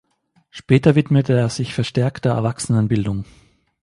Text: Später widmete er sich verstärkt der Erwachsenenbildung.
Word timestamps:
Später 0.49 0.95
widmete 0.95 1.33
er 1.33 1.49
sich 1.49 1.75
verstärkt 1.75 2.25
der 2.25 2.31
Erwachsenenbildung. 2.31 3.25